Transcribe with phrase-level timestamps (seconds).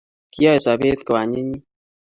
[0.33, 1.63] Kiyae sobet koanyinyit